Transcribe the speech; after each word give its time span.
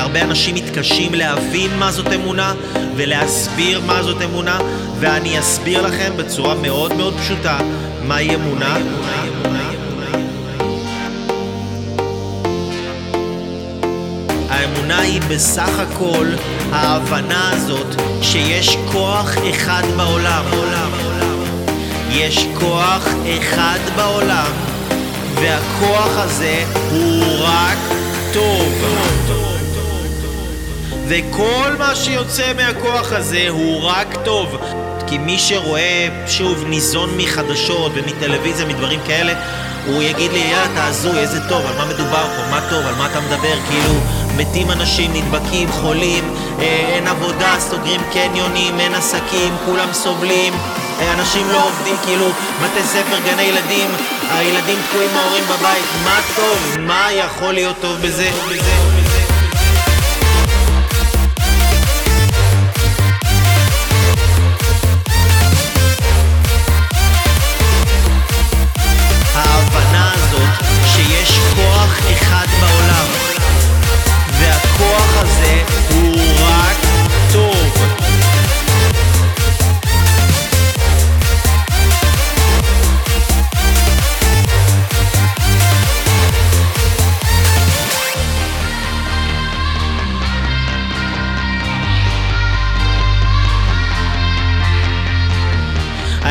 הרבה 0.00 0.22
אנשים 0.22 0.54
מתקשים 0.54 1.14
להבין 1.14 1.78
מה 1.78 1.92
זאת 1.92 2.06
אמונה 2.12 2.54
ולהסביר 2.96 3.80
מה 3.80 4.02
זאת 4.02 4.22
אמונה, 4.22 4.58
ואני 5.00 5.38
אסביר 5.38 5.82
לכם 5.82 6.12
בצורה 6.16 6.54
מאוד 6.54 6.94
מאוד 6.94 7.14
פשוטה 7.18 7.58
מהי 8.02 8.34
אמונה. 8.34 8.76
האמונה 14.48 15.00
היא 15.00 15.20
בסך 15.28 15.78
הכל 15.78 16.26
ההבנה 16.72 17.50
הזאת 17.52 18.02
שיש 18.22 18.76
כוח 18.92 19.34
אחד 19.50 19.82
בעולם. 19.96 20.44
יש 22.10 22.46
כוח 22.54 23.06
אחד 23.38 23.78
בעולם, 23.96 24.50
והכוח 25.34 26.10
הזה 26.16 26.64
הוא 26.90 27.44
רק 27.44 27.78
טוב. 28.32 29.49
וכל 31.10 31.72
מה 31.78 31.94
שיוצא 31.94 32.52
מהכוח 32.56 33.12
הזה 33.12 33.46
הוא 33.48 33.84
רק 33.84 34.16
טוב. 34.24 34.56
כי 35.06 35.18
מי 35.18 35.38
שרואה, 35.38 36.08
שוב, 36.26 36.64
ניזון 36.66 37.10
מחדשות 37.16 37.92
ומטלוויזיה, 37.94 38.66
מדברים 38.66 39.00
כאלה, 39.06 39.32
הוא 39.86 40.02
יגיד 40.02 40.32
לי, 40.32 40.38
יאללה, 40.38 40.64
אתה 40.72 40.86
הזוי, 40.86 41.18
איזה 41.18 41.48
טוב, 41.48 41.66
על 41.66 41.76
מה 41.76 41.86
מדובר 41.86 42.26
פה, 42.36 42.50
מה 42.50 42.60
טוב, 42.70 42.86
על 42.86 42.94
מה 42.94 43.06
אתה 43.06 43.20
מדבר, 43.20 43.58
כאילו, 43.70 43.94
מתים 44.36 44.70
אנשים, 44.70 45.12
נדבקים, 45.14 45.72
חולים, 45.72 46.34
אה, 46.58 46.64
אין 46.64 47.06
עבודה, 47.06 47.54
סוגרים 47.58 48.00
קניונים, 48.12 48.80
אין 48.80 48.94
עסקים, 48.94 49.56
כולם 49.66 49.92
סובלים, 49.92 50.52
אה, 51.00 51.12
אנשים 51.12 51.48
לא 51.48 51.64
עובדים, 51.64 51.96
כאילו, 52.04 52.26
בתי 52.62 52.82
ספר, 52.82 53.18
גני 53.24 53.42
ילדים, 53.42 53.90
הילדים 54.30 54.78
תקועים 54.88 55.10
מההורים 55.14 55.44
בבית, 55.44 55.84
מה 56.04 56.20
טוב, 56.36 56.76
מה 56.78 57.12
יכול 57.12 57.54
להיות 57.54 57.76
טוב 57.80 57.98
בזה? 58.02 58.30
ההבנה 58.30 59.09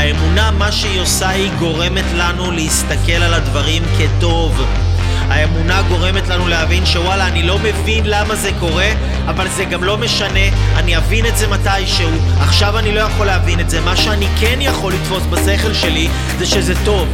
האמונה, 0.10 0.52
מה 0.52 0.72
שהיא 0.72 1.00
עושה, 1.00 1.30
היא 1.30 1.52
גורמת 1.60 2.06
לנו 2.16 2.52
להסתכל 2.52 3.12
על 3.12 3.34
הדברים 3.34 3.84
כטוב. 3.98 4.62
האמונה 5.30 5.82
גורמת 5.82 6.28
לנו 6.28 6.48
להבין 6.48 6.86
שוואלה, 6.86 7.28
אני 7.28 7.44
לא 7.44 7.60
מבין 7.60 8.04
למה 8.06 8.36
זה 8.36 8.52
קורה, 8.60 8.90
אבל 9.28 9.48
זה 9.48 9.64
גם 9.64 9.84
לא 9.84 9.98
משנה, 9.98 10.40
אני 10.76 10.98
אבין 10.98 11.26
את 11.26 11.38
זה 11.38 11.48
מתישהו. 11.48 12.10
עכשיו 12.40 12.78
אני 12.78 12.92
לא 12.92 13.00
יכול 13.00 13.26
להבין 13.26 13.60
את 13.60 13.70
זה. 13.70 13.82
מה 13.82 13.96
שאני 13.96 14.28
כן 14.40 14.58
יכול 14.62 14.94
לתפוס 14.94 15.24
בשכל 15.30 15.74
שלי, 15.74 16.10
זה 16.40 16.46
שזה 16.46 16.74
טוב. 16.86 17.08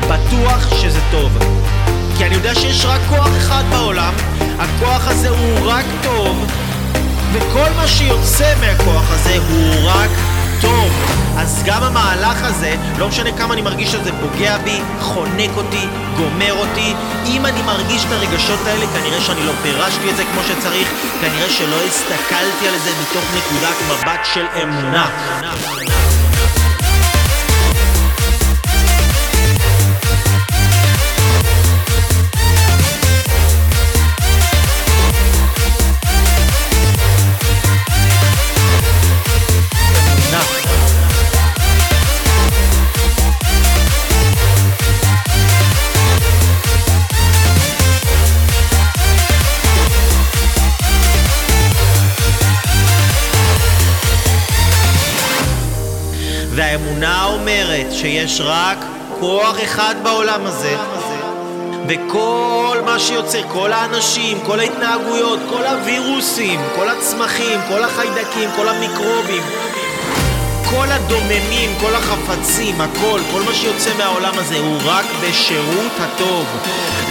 בטוח 0.00 0.76
שזה 0.82 1.00
טוב. 1.10 1.38
כי 2.18 2.24
אני 2.24 2.34
יודע 2.34 2.54
שיש 2.54 2.84
רק 2.84 3.00
כוח 3.08 3.30
אחד 3.38 3.62
בעולם, 3.70 4.14
הכוח 4.58 5.08
הזה 5.08 5.28
הוא 5.28 5.70
רק 5.70 5.84
טוב, 6.02 6.46
וכל 7.32 7.70
מה 7.76 7.88
שיוצא 7.88 8.52
מהכוח 8.60 9.10
הזה 9.10 9.38
הוא 9.48 9.90
רק 9.90 10.10
טוב. 10.10 10.33
אז 11.36 11.62
גם 11.66 11.82
המהלך 11.82 12.42
הזה, 12.42 12.76
לא 12.98 13.08
משנה 13.08 13.32
כמה 13.32 13.54
אני 13.54 13.62
מרגיש 13.62 13.92
שזה 13.92 14.10
פוגע 14.20 14.58
בי, 14.58 14.80
חונק 15.00 15.50
אותי, 15.56 15.86
גומר 16.16 16.52
אותי, 16.52 16.94
אם 17.26 17.46
אני 17.46 17.62
מרגיש 17.62 18.04
את 18.04 18.12
הרגשות 18.12 18.60
האלה, 18.66 18.86
כנראה 18.86 19.20
שאני 19.20 19.46
לא 19.46 19.52
פירשתי 19.62 20.10
את 20.10 20.16
זה 20.16 20.24
כמו 20.24 20.42
שצריך, 20.42 20.88
כנראה 21.20 21.50
שלא 21.50 21.76
הסתכלתי 21.86 22.68
על 22.68 22.78
זה 22.78 22.90
מתוך 23.02 23.24
נקודת 23.36 23.76
מבט 23.88 24.20
של 24.34 24.46
אמונה. 24.62 25.10
והאמונה 56.74 57.24
אומרת 57.24 57.92
שיש 57.92 58.40
רק 58.40 58.78
כוח 59.20 59.56
אחד 59.64 59.94
בעולם 60.02 60.46
הזה 60.46 60.76
וכל 61.88 62.78
מה 62.84 62.98
שיוצר, 62.98 63.42
כל 63.52 63.72
האנשים, 63.72 64.40
כל 64.46 64.60
ההתנהגויות, 64.60 65.38
כל 65.50 65.66
הווירוסים, 65.66 66.60
כל 66.76 66.88
הצמחים, 66.88 67.60
כל 67.68 67.84
החיידקים, 67.84 68.48
כל 68.56 68.68
המיקרובים 68.68 69.42
כל 70.70 70.86
הדוממים, 70.90 71.70
כל 71.80 71.94
החפצים, 71.94 72.80
הכל, 72.80 73.20
כל 73.32 73.42
מה 73.42 73.54
שיוצא 73.54 73.90
מהעולם 73.98 74.32
הזה 74.38 74.58
הוא 74.58 74.78
רק 74.84 75.04
בשירות 75.22 75.92
הטוב. 76.00 76.46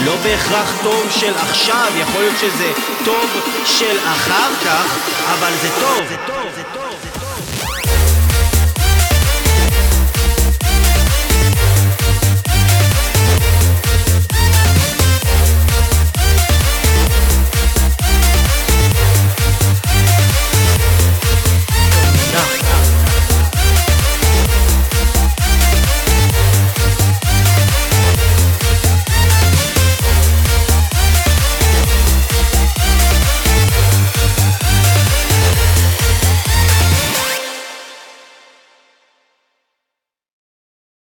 לא 0.05 0.15
בהכרח 0.23 0.83
טוב 0.83 1.07
של 1.19 1.33
עכשיו, 1.35 1.91
יכול 2.01 2.21
להיות 2.21 2.37
שזה 2.39 2.71
טוב 3.05 3.29
של 3.65 3.97
אחר 4.05 4.49
כך, 4.65 4.97
אבל 5.33 5.51
זה 5.61 5.69
טוב. 5.79 6.82